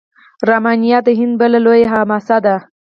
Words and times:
راماینا 0.49 0.97
د 1.07 1.09
هند 1.19 1.33
بله 1.41 1.57
لویه 1.65 1.87
حماسه 1.93 2.37
ده. 2.45 2.55